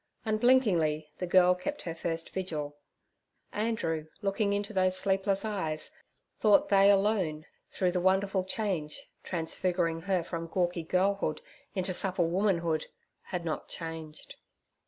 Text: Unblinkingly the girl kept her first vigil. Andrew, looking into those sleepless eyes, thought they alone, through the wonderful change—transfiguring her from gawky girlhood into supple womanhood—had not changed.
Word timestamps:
Unblinkingly 0.25 1.11
the 1.19 1.27
girl 1.27 1.53
kept 1.53 1.83
her 1.83 1.93
first 1.93 2.31
vigil. 2.31 2.75
Andrew, 3.53 4.07
looking 4.23 4.51
into 4.51 4.73
those 4.73 4.97
sleepless 4.97 5.45
eyes, 5.45 5.91
thought 6.39 6.69
they 6.69 6.89
alone, 6.89 7.45
through 7.71 7.91
the 7.91 8.01
wonderful 8.01 8.43
change—transfiguring 8.43 10.01
her 10.09 10.23
from 10.23 10.47
gawky 10.47 10.81
girlhood 10.81 11.41
into 11.75 11.93
supple 11.93 12.31
womanhood—had 12.31 13.45
not 13.45 13.67
changed. 13.67 14.37